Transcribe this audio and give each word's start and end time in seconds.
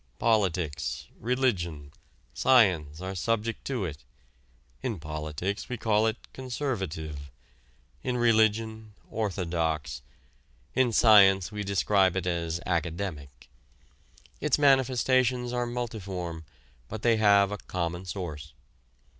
Politics, 0.17 1.05
religion, 1.19 1.91
science 2.33 3.01
are 3.01 3.13
subject 3.13 3.63
to 3.65 3.85
it, 3.85 4.03
in 4.81 4.99
politics 4.99 5.69
we 5.69 5.77
call 5.77 6.07
it 6.07 6.17
conservative, 6.33 7.29
in 8.01 8.17
religion 8.17 8.95
orthodox, 9.11 10.01
in 10.73 10.91
science 10.91 11.51
we 11.51 11.63
describe 11.63 12.15
it 12.15 12.25
as 12.25 12.59
academic. 12.65 13.47
Its 14.39 14.57
manifestations 14.57 15.53
are 15.53 15.67
multiform 15.67 16.45
but 16.87 17.03
they 17.03 17.17
have 17.17 17.51
a 17.51 17.59
common 17.59 18.03
source. 18.03 18.53